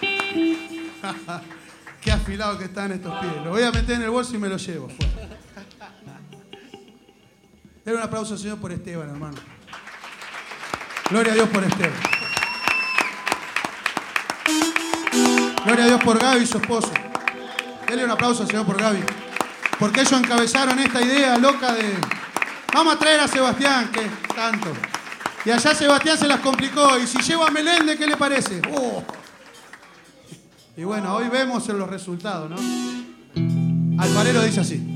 Qué 2.00 2.12
afilado 2.12 2.58
que 2.58 2.64
están 2.64 2.92
estos 2.92 3.18
pies. 3.20 3.32
Lo 3.44 3.50
voy 3.50 3.62
a 3.62 3.72
meter 3.72 3.96
en 3.96 4.02
el 4.02 4.10
bolso 4.10 4.34
y 4.34 4.38
me 4.38 4.48
lo 4.48 4.56
llevo. 4.56 4.88
Denle 7.84 8.00
un 8.00 8.06
aplauso 8.06 8.34
al 8.34 8.40
Señor 8.40 8.58
por 8.58 8.72
Esteban, 8.72 9.10
hermano. 9.10 9.36
Gloria 11.10 11.32
a 11.32 11.34
Dios 11.34 11.48
por 11.50 11.64
Esteban. 11.64 11.92
Gloria 15.64 15.84
a 15.84 15.88
Dios 15.88 16.02
por 16.02 16.18
Gaby, 16.18 16.46
su 16.46 16.58
esposo. 16.58 16.92
Denle 17.86 18.04
un 18.04 18.10
aplauso 18.10 18.42
al 18.42 18.48
Señor 18.48 18.66
por 18.66 18.80
Gaby. 18.80 19.02
Porque 19.78 20.00
ellos 20.00 20.12
encabezaron 20.12 20.78
esta 20.78 21.02
idea 21.02 21.36
loca 21.36 21.74
de. 21.74 22.23
Vamos 22.74 22.96
a 22.96 22.98
traer 22.98 23.20
a 23.20 23.28
Sebastián, 23.28 23.88
que 23.92 24.00
tanto. 24.34 24.72
Y 25.44 25.50
allá 25.52 25.76
Sebastián 25.76 26.18
se 26.18 26.26
las 26.26 26.40
complicó. 26.40 26.98
Y 26.98 27.06
si 27.06 27.18
llevo 27.22 27.46
a 27.46 27.50
Meléndez, 27.52 27.96
¿qué 27.96 28.04
le 28.04 28.16
parece? 28.16 28.60
Oh. 28.76 29.00
Y 30.76 30.82
bueno, 30.82 31.14
hoy 31.14 31.28
vemos 31.28 31.68
los 31.68 31.88
resultados, 31.88 32.50
¿no? 32.50 32.56
Alfarero 34.02 34.42
dice 34.42 34.60
así. 34.60 34.93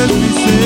selfie 0.00 0.59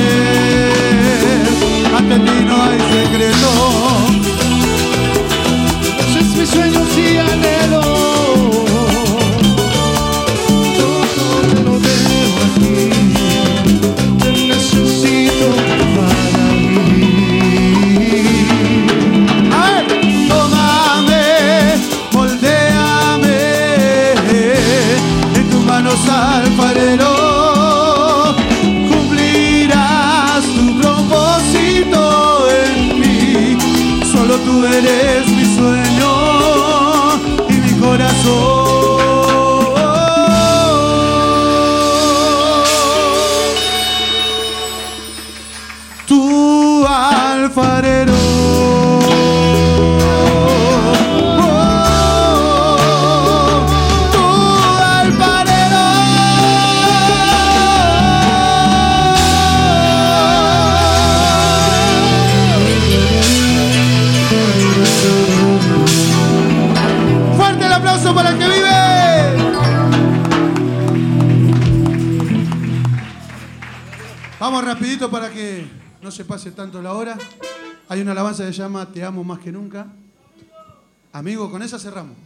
esa 81.64 81.78
cerramos. 81.78 82.16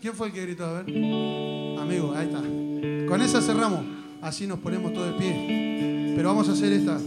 ¿Quién 0.00 0.14
fue 0.14 0.26
el 0.26 0.32
que 0.32 0.42
gritó? 0.42 0.66
A 0.66 0.82
ver. 0.82 0.88
Amigo, 1.78 2.12
ahí 2.16 2.26
está. 2.26 2.40
Con 3.08 3.22
esa 3.22 3.40
cerramos. 3.40 3.84
Así 4.20 4.46
nos 4.46 4.58
ponemos 4.58 4.92
todo 4.92 5.06
de 5.06 5.12
pie. 5.12 6.12
Pero 6.16 6.28
vamos 6.28 6.48
a 6.48 6.52
hacer 6.52 6.72
esta. 6.72 6.98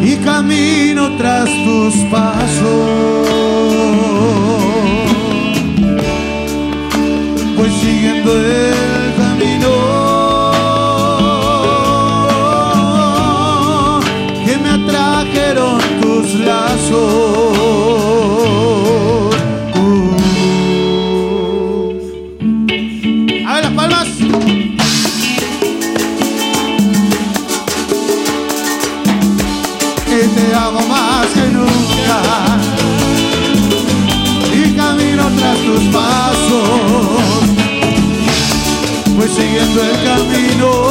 Y 0.03 0.17
camino 0.17 1.17
tras 1.17 1.49
tus 1.65 1.95
pasos. 2.11 3.34
neighbor. 8.25 8.74
siguiendo 39.35 39.81
el 39.81 40.03
camino. 40.03 40.84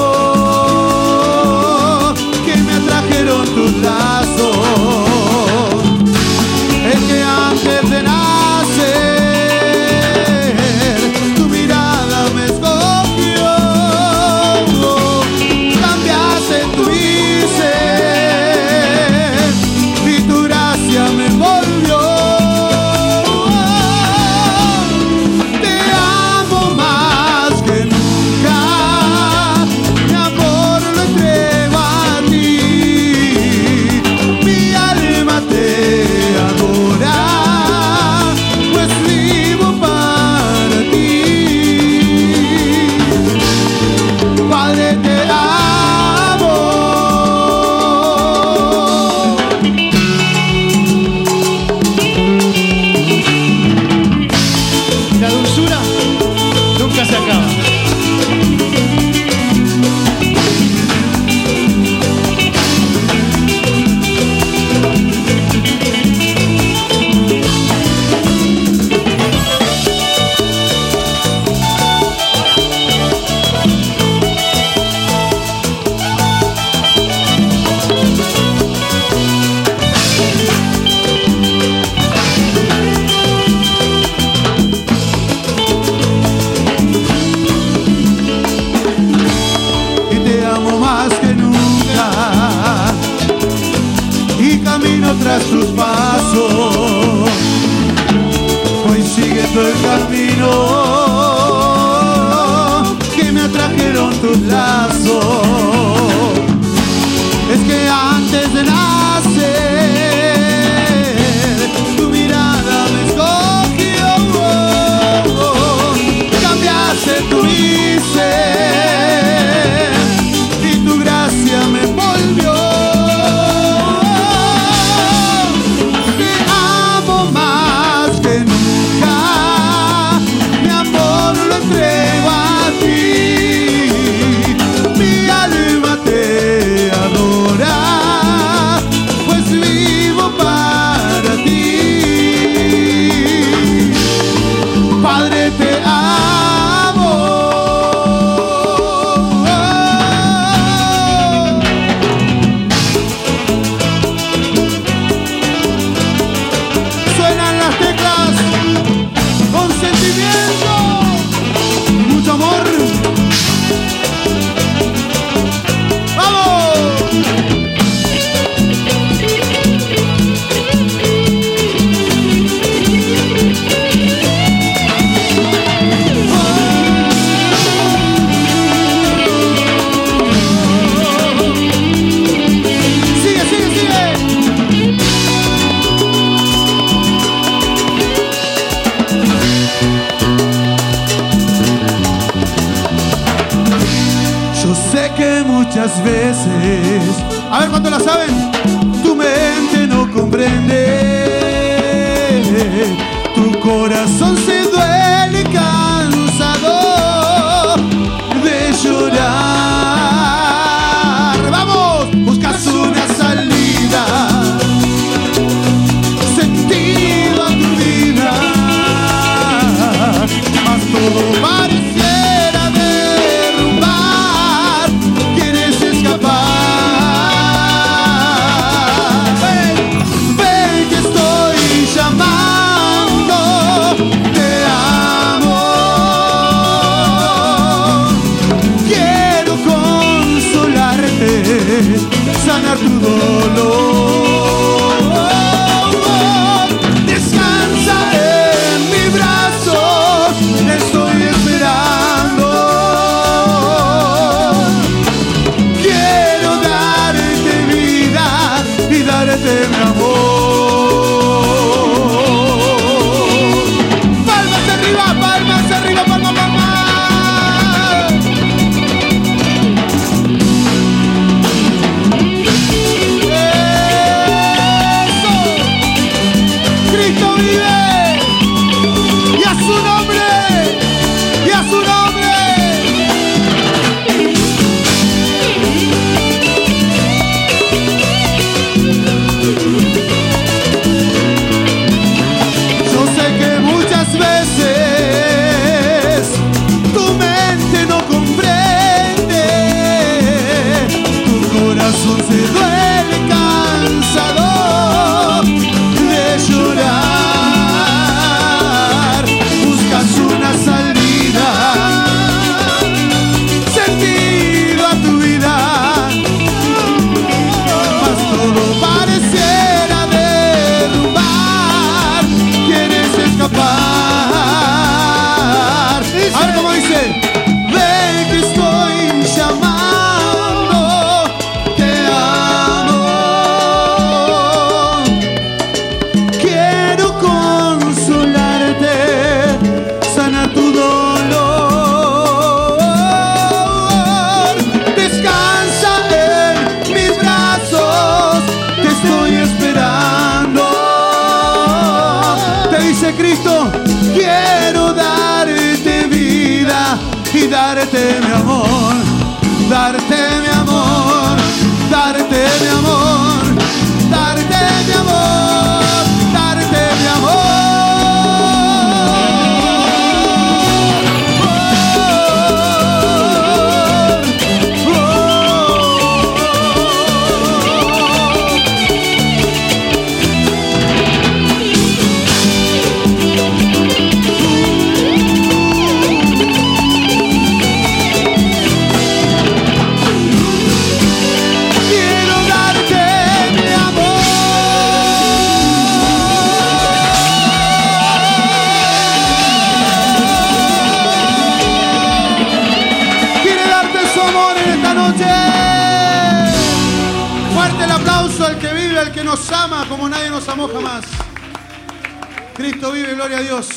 Gloria 413.27 413.39
a 413.39 413.43
Dios. 413.43 413.69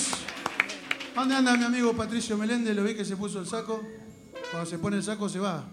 ¿Dónde 1.16 1.36
anda 1.36 1.56
mi 1.56 1.64
amigo 1.64 1.96
Patricio 1.96 2.38
Meléndez? 2.38 2.76
Lo 2.76 2.84
vi 2.84 2.96
que 2.96 3.06
se 3.06 3.16
puso 3.16 3.40
el 3.40 3.48
saco. 3.48 3.82
Cuando 4.52 4.70
se 4.70 4.78
pone 4.78 4.98
el 4.98 5.04
saco 5.04 5.30
se 5.30 5.40
va. 5.40 5.64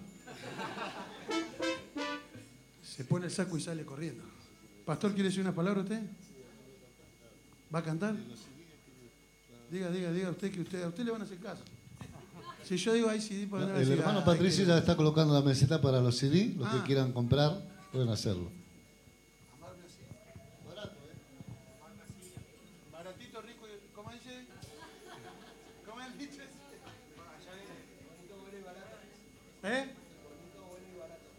Se 2.84 3.04
pone 3.04 3.26
el 3.26 3.32
saco 3.32 3.58
y 3.58 3.60
sale 3.60 3.84
corriendo. 3.84 4.22
Pastor, 4.84 5.12
¿quiere 5.12 5.28
decir 5.28 5.40
una 5.42 5.52
palabra 5.52 5.80
usted? 5.80 6.00
¿Va 7.74 7.80
a 7.80 7.82
cantar? 7.82 8.14
Diga, 9.72 9.90
diga, 9.90 10.12
diga 10.12 10.30
usted 10.30 10.52
que 10.52 10.60
usted, 10.60 10.84
a 10.84 10.88
usted 10.88 11.04
le 11.04 11.10
van 11.10 11.22
a 11.22 11.24
hacer 11.24 11.38
caso. 11.38 11.62
Si 12.62 12.76
yo 12.76 12.92
digo 12.92 13.08
ahí 13.10 13.20
CD, 13.20 13.48
por 13.48 13.60
El 13.60 13.90
hermano 13.90 14.24
Patricio 14.24 14.64
ya 14.64 14.78
está 14.78 14.96
colocando 14.96 15.34
la 15.34 15.42
meseta 15.42 15.80
para 15.82 16.00
los 16.00 16.16
CD. 16.16 16.54
Los 16.56 16.68
Ah. 16.68 16.78
que 16.78 16.86
quieran 16.86 17.12
comprar 17.12 17.60
pueden 17.90 18.08
hacerlo. 18.08 18.50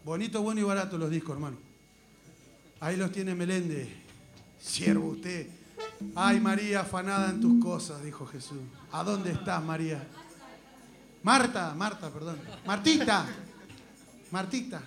Bonito, 0.06 0.40
bueno 0.40 0.60
y 0.60 0.62
barato 0.62 0.96
los 0.96 1.10
discos, 1.10 1.34
hermano. 1.34 1.56
Ahí 2.78 2.96
los 2.96 3.10
tiene 3.10 3.34
Meléndez. 3.34 3.88
Siervo 4.62 5.08
usted. 5.08 5.48
Ay, 6.14 6.38
María, 6.38 6.82
afanada 6.82 7.30
en 7.30 7.40
tus 7.40 7.60
cosas, 7.60 8.04
dijo 8.04 8.24
Jesús. 8.24 8.60
¿A 8.92 9.02
dónde 9.02 9.32
estás, 9.32 9.64
María? 9.64 10.06
Marta, 11.24 11.74
Marta, 11.74 12.08
perdón. 12.10 12.38
Martita. 12.64 13.26
Martita. 14.30 14.80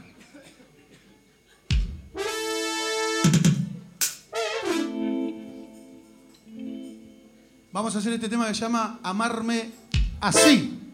Vamos 7.74 7.94
a 7.94 8.00
hacer 8.00 8.14
este 8.14 8.30
tema 8.30 8.48
que 8.48 8.54
se 8.54 8.62
llama 8.62 9.02
Amarme 9.04 9.70
así. 10.22 10.89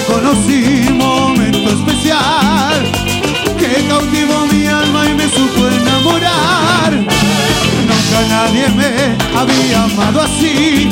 te 0.00 0.12
conocí, 0.12 0.92
momento 0.92 1.70
especial 1.70 2.90
que 3.58 3.86
cautivó 3.88 4.46
mi 4.46 4.66
alma 4.66 5.06
y 5.06 5.14
me 5.14 5.24
supo 5.24 5.66
enamorar. 5.66 6.92
Nunca 6.92 8.20
nadie 8.28 8.68
me 8.70 9.38
había 9.38 9.84
amado 9.84 10.22
así, 10.22 10.88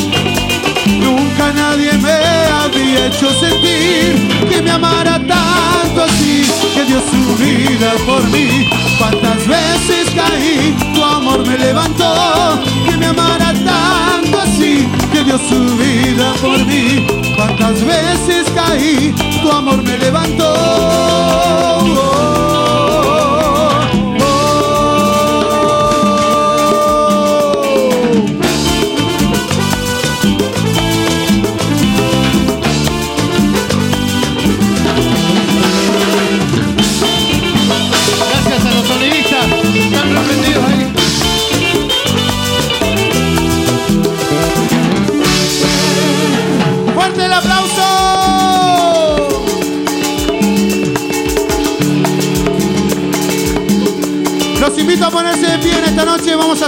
nunca 1.00 1.52
nadie 1.54 1.92
me 1.92 2.18
había 2.62 3.06
hecho 3.06 3.30
sentir 3.40 4.48
que 4.48 4.62
me 4.62 4.70
amara 4.70 5.18
tanto 5.18 6.02
así, 6.02 6.44
que 6.74 6.84
dio 6.84 7.00
su 7.00 7.36
vida 7.42 7.92
por 8.06 8.22
mí. 8.28 8.68
Cuántas 8.98 9.46
veces 9.46 10.08
caí, 10.14 10.76
tu 10.94 11.02
amor 11.02 11.46
me 11.46 11.56
levantó, 11.56 12.60
que 12.88 12.96
me 12.96 13.06
amara 13.06 13.52
tanto 13.64 14.40
así 14.40 14.88
dio 15.28 15.38
su 15.38 15.76
vida 15.76 16.32
por 16.40 16.64
mí. 16.64 17.06
Cuántas 17.36 17.84
veces 17.84 18.46
caí, 18.54 19.14
tu 19.42 19.50
amor 19.50 19.82
me 19.82 19.98
levantó. 19.98 20.54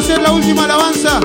Hacer 0.01 0.23
la 0.23 0.33
última 0.33 0.65
alabanza. 0.65 1.21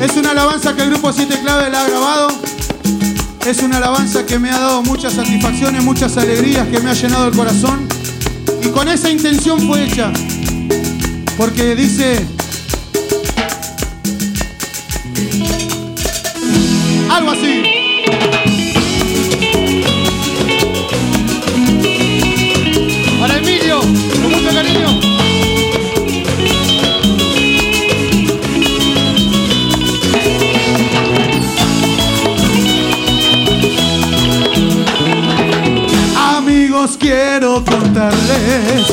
Es 0.00 0.16
una 0.16 0.30
alabanza 0.30 0.74
que 0.74 0.82
el 0.82 0.90
grupo 0.90 1.12
7 1.12 1.40
Clave 1.42 1.70
la 1.70 1.82
ha 1.82 1.88
grabado. 1.88 2.28
Es 3.44 3.62
una 3.62 3.76
alabanza 3.76 4.24
que 4.24 4.38
me 4.38 4.50
ha 4.50 4.58
dado 4.58 4.82
muchas 4.82 5.12
satisfacciones, 5.12 5.84
muchas 5.84 6.16
alegrías, 6.16 6.66
que 6.68 6.80
me 6.80 6.90
ha 6.90 6.94
llenado 6.94 7.28
el 7.28 7.36
corazón. 7.36 7.86
Y 8.62 8.68
con 8.68 8.88
esa 8.88 9.10
intención 9.10 9.60
fue 9.66 9.84
hecha. 9.84 10.10
Porque 11.36 11.76
dice, 11.76 12.26
Algo 17.10 17.32
así. 17.32 17.81
Amigos, 36.36 36.96
quiero 36.98 37.64
contarles 37.64 38.86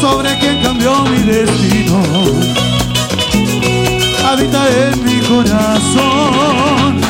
sobre 0.00 0.38
quien 0.38 0.62
cambió 0.62 1.02
mi 1.04 1.18
destino. 1.22 2.02
Habita 4.24 4.68
en 4.68 5.04
mi 5.04 5.20
corazón 5.20 7.00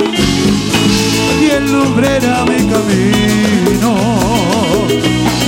y 1.40 1.50
alumbrará 1.50 2.44
mi 2.44 2.66
camino. 2.66 4.19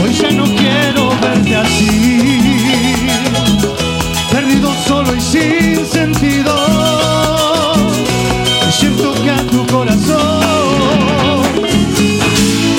Hoy 0.01 0.13
ya 0.15 0.31
no 0.31 0.45
quiero 0.45 1.11
verte 1.21 1.57
así, 1.57 3.09
perdido 4.31 4.73
solo 4.87 5.15
y 5.15 5.21
sin 5.21 5.87
sentido. 5.87 6.55
Y 8.69 8.73
siento 8.73 9.13
que 9.23 9.31
a 9.31 9.43
tu 9.47 9.67
corazón 9.67 10.43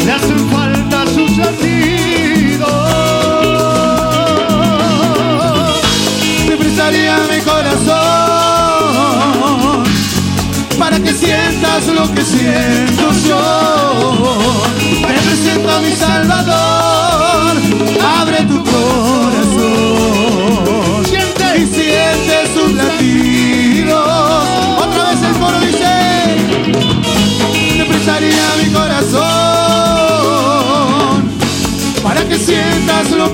le 0.05 0.11
hacen 0.11 0.49
falta 0.49 1.05
sus 1.07 1.37
latidos. 1.37 2.69
Te 6.47 6.57
prestaría 6.57 7.17
mi 7.29 7.39
corazón 7.41 7.93
para 10.77 10.99
que 10.99 11.13
sientas 11.13 11.87
lo 11.87 12.13
que 12.13 12.23
siento 12.23 13.11
yo. 13.27 13.41
Te 15.07 15.13
presento 15.13 15.69
a 15.71 15.79
mi 15.79 15.91
Salvador, 15.95 16.82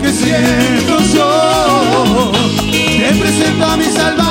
que 0.02 0.12
siento 0.12 1.00
yo. 1.14 2.32
Te 2.72 3.16
presento 3.20 3.66
a 3.66 3.78
mi 3.78 3.86
Salvador, 3.86 4.29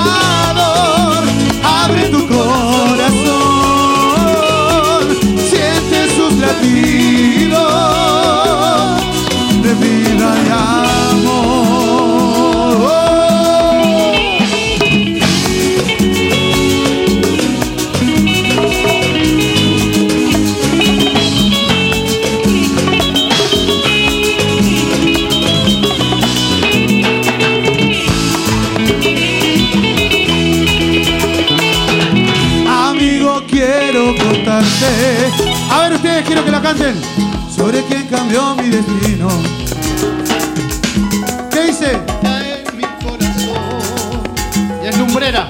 canten. 36.69 37.01
Sobre 37.55 37.83
quién 37.85 38.07
cambió 38.09 38.55
mi 38.57 38.69
destino. 38.69 39.29
¿Qué 41.51 41.63
dice? 41.65 41.93
En 42.23 42.77
mi 42.77 42.85
corazón. 43.03 44.23
Y 44.83 44.87
es 44.87 44.99
lumbrera. 44.99 45.49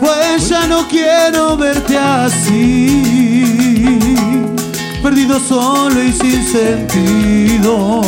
Pues 0.00 0.48
ya 0.48 0.66
no 0.66 0.88
quiero 0.88 1.56
verte 1.56 1.98
así, 1.98 3.44
perdido 5.02 5.38
solo 5.40 6.02
y 6.02 6.12
sin 6.12 6.46
sentido. 6.46 8.00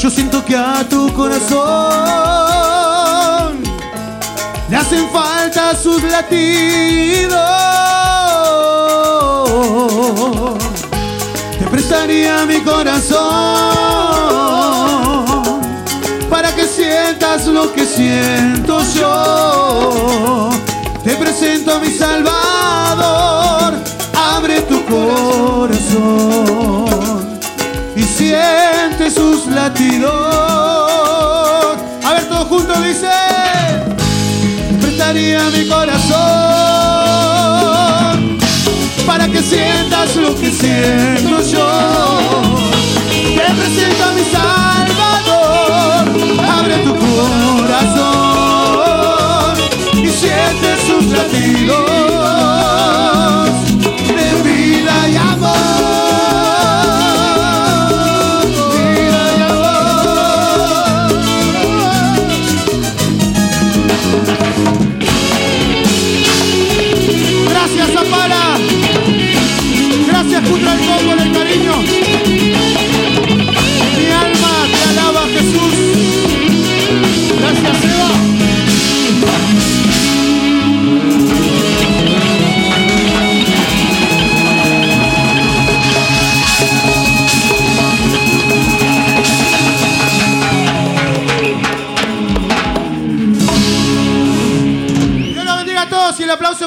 Yo 0.00 0.10
siento 0.10 0.44
que 0.44 0.56
a 0.56 0.84
tu 0.88 1.12
corazón 1.12 2.59
le 4.70 4.76
hacen 4.76 5.10
falta 5.10 5.74
sus 5.74 6.00
latidos. 6.04 7.36
Te 11.58 11.66
prestaría 11.66 12.46
mi 12.46 12.60
corazón 12.60 13.20
para 16.30 16.54
que 16.54 16.66
sientas 16.66 17.46
lo 17.46 17.72
que 17.72 17.84
siento 17.84 18.80
yo. 18.94 20.50
Te 21.02 21.16
presento 21.16 21.74
a 21.74 21.78
mi 21.80 21.90
Salvador, 21.90 23.74
abre 24.14 24.60
tu 24.62 24.84
corazón 24.84 25.80
y 27.96 28.02
siente 28.02 29.10
sus 29.10 29.46
latidos. 29.46 30.12
A 32.04 32.12
ver, 32.12 32.28
todos 32.28 32.46
juntos 32.46 32.84
dice, 32.84 33.09
prestaría 35.30 35.50
mi 35.50 35.68
corazón 35.68 36.10
para 39.06 39.28
que 39.28 39.42
sientas 39.42 40.16
lo 40.16 40.34
que 40.34 40.50
siento 40.50 41.40
yo. 41.42 42.42
Te 43.10 43.54
presento 43.54 44.04
a 44.04 44.12
mi 44.12 44.24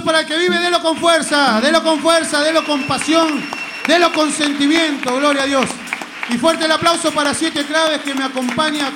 para 0.04 0.22
el 0.22 0.26
que 0.26 0.38
vive, 0.38 0.60
délo 0.60 0.82
con 0.82 0.98
fuerza, 0.98 1.60
délo 1.62 1.84
con 1.84 2.00
fuerza, 2.00 2.42
délo 2.42 2.66
con 2.66 2.86
pasión, 2.88 3.44
délo 3.88 4.12
con 4.14 4.32
sentimiento, 4.32 5.16
gloria 5.18 5.44
a 5.44 5.46
Dios. 5.46 5.66
Y 6.30 6.38
fuerte 6.38 6.66
el 6.66 6.72
aplauso 6.72 7.12
para 7.12 7.34
Siete 7.34 7.66
Claves 7.66 8.02
que 8.02 8.14
me 8.14 8.24
acompaña. 8.24 8.92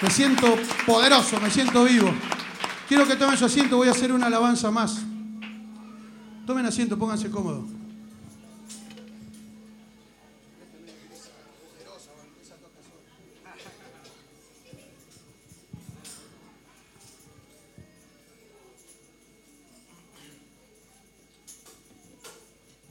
Me 0.00 0.10
siento 0.10 0.58
poderoso, 0.86 1.40
me 1.40 1.50
siento 1.50 1.84
vivo. 1.84 2.12
Quiero 2.88 3.06
que 3.06 3.16
tomen 3.16 3.38
su 3.38 3.44
asiento, 3.44 3.76
voy 3.76 3.88
a 3.88 3.92
hacer 3.92 4.12
una 4.12 4.26
alabanza 4.26 4.70
más. 4.70 4.98
Tomen 6.46 6.66
asiento, 6.66 6.98
pónganse 6.98 7.30
cómodos. 7.30 7.79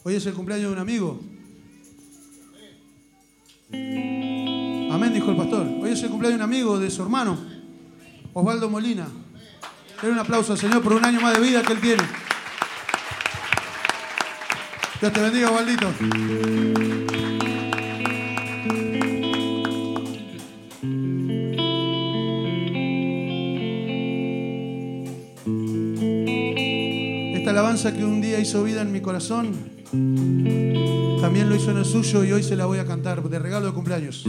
Hoy 0.09 0.15
es 0.15 0.25
el 0.25 0.33
cumpleaños 0.33 0.69
de 0.69 0.73
un 0.73 0.79
amigo. 0.79 1.19
Amén, 4.91 5.13
dijo 5.13 5.29
el 5.29 5.37
pastor. 5.37 5.67
Hoy 5.83 5.91
es 5.91 6.01
el 6.01 6.09
cumpleaños 6.09 6.39
de 6.39 6.45
un 6.45 6.51
amigo, 6.51 6.79
de 6.79 6.89
su 6.89 7.03
hermano, 7.03 7.37
Osvaldo 8.33 8.71
Molina. 8.71 9.07
Denle 10.01 10.13
un 10.13 10.19
aplauso 10.19 10.53
al 10.53 10.57
Señor 10.57 10.81
por 10.81 10.93
un 10.93 11.05
año 11.05 11.21
más 11.21 11.35
de 11.35 11.41
vida 11.41 11.61
que 11.61 11.73
él 11.73 11.79
tiene. 11.79 12.01
Dios 14.99 15.13
te 15.13 15.21
bendiga, 15.21 15.51
Osvaldito. 15.51 15.93
Esta 27.37 27.51
alabanza 27.51 27.93
que 27.93 28.03
un 28.03 28.21
día 28.21 28.39
hizo 28.39 28.63
vida 28.63 28.81
en 28.81 28.91
mi 28.91 29.01
corazón, 29.01 29.78
también 29.91 31.49
lo 31.49 31.55
hizo 31.55 31.71
en 31.71 31.77
el 31.77 31.85
suyo 31.85 32.23
y 32.23 32.31
hoy 32.31 32.43
se 32.43 32.55
la 32.55 32.65
voy 32.65 32.77
a 32.79 32.85
cantar 32.85 33.21
de 33.27 33.39
regalo 33.39 33.65
de 33.67 33.73
cumpleaños. 33.73 34.23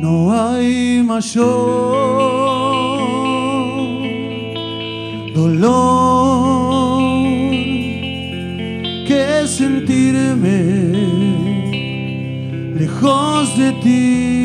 No 0.00 0.32
hay 0.32 1.02
mayor 1.04 1.46
dolor 5.34 7.00
que 9.06 9.46
sentirme 9.46 10.62
lejos 12.78 13.58
de 13.58 13.72
ti. 13.82 14.35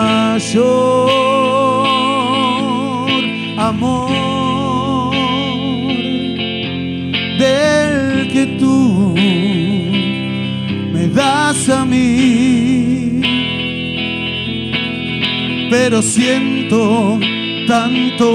Mayor 0.00 1.10
amor 3.58 5.14
del 7.38 8.28
que 8.32 8.44
tú 8.58 9.14
me 10.92 11.06
das 11.08 11.68
a 11.68 11.84
mí. 11.84 13.20
Pero 15.70 16.02
siento 16.02 17.18
tanto 17.68 18.26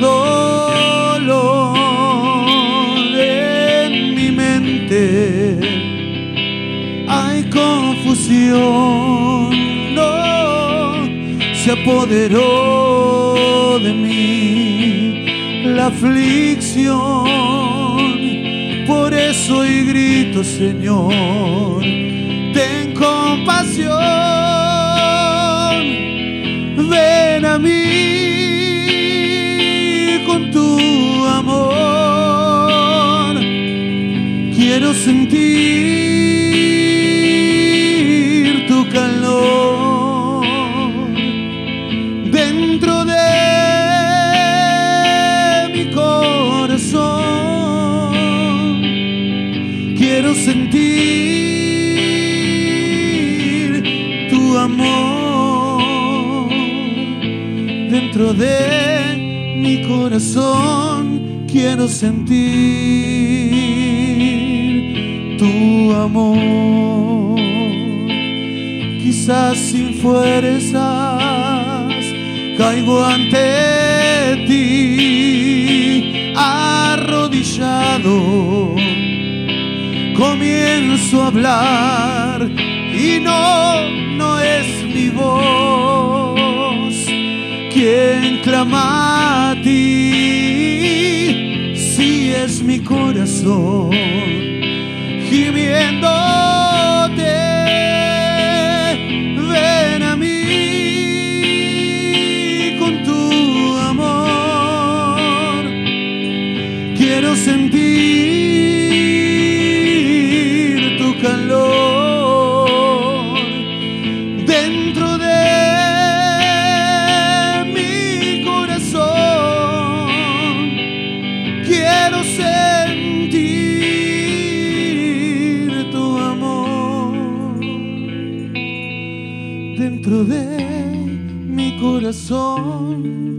dolor 0.00 1.76
en 3.18 4.14
mi 4.14 4.30
mente. 4.30 5.58
Hay 7.08 7.38
confusión, 7.50 8.60
se 11.70 11.80
apoderó 11.82 13.78
de 13.78 13.92
mí 13.92 15.24
la 15.66 15.86
aflicción. 15.86 17.24
Por 18.86 19.14
eso 19.14 19.64
y 19.64 19.84
grito, 19.84 20.42
Señor, 20.42 21.82
ten 22.52 22.92
compasión, 22.94 23.90
ven 26.90 27.44
a 27.44 27.58
mí 27.58 27.84
con 30.26 30.50
tu 30.50 31.24
amor. 31.26 32.50
Quiero 34.56 34.92
sentir 34.92 36.09
dentro 58.10 58.34
de 58.34 59.54
mi 59.56 59.82
corazón. 59.86 61.46
Quiero 61.46 61.86
sentir 61.86 62.36
tu 65.38 65.92
amor 65.92 67.38
quizás 69.02 69.56
sin 69.58 69.94
fuerzas, 69.94 70.82
caigo 72.58 73.04
ante 73.04 74.44
ti, 74.48 76.32
arrodillado, 76.36 78.14
comienzo 80.16 81.22
a 81.22 81.26
hablar 81.26 82.48
y 82.92 83.20
no, 83.20 83.88
no 84.16 84.38
es 84.40 84.66
mi 84.94 85.10
voz 85.10 85.89
quien 87.90 88.40
si 91.74 92.32
es 92.32 92.62
mi 92.62 92.78
corazón 92.78 93.90
gimiéndote. 95.28 96.69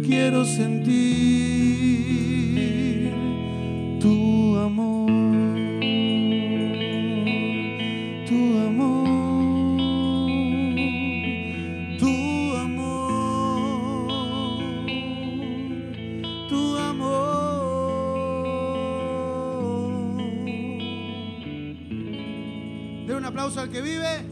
Quiero 0.06 0.46
sentir 0.46 1.02
tu 4.00 4.58
amor, 4.58 5.10
tu 8.28 8.60
amor, 8.60 9.78
tu 11.98 12.56
amor, 12.58 14.08
tu 16.50 16.78
amor. 16.78 17.12
Den 23.08 23.16
un 23.18 23.26
aplauso 23.26 23.60
al 23.62 23.70
que 23.70 23.82
vive. 23.82 24.26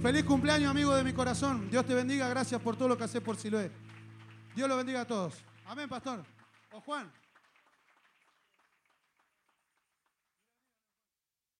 Feliz 0.00 0.24
cumpleaños, 0.24 0.70
amigo 0.70 0.94
de 0.94 1.04
mi 1.04 1.12
corazón. 1.12 1.68
Dios 1.70 1.84
te 1.84 1.94
bendiga. 1.94 2.28
Gracias 2.28 2.60
por 2.60 2.76
todo 2.76 2.88
lo 2.88 2.98
que 2.98 3.04
haces 3.04 3.20
por 3.20 3.36
Siloé. 3.36 3.70
Dios 4.54 4.68
lo 4.68 4.76
bendiga 4.76 5.02
a 5.02 5.06
todos. 5.06 5.34
Amén, 5.66 5.88
pastor. 5.88 6.22
O 6.72 6.80
Juan. 6.80 7.10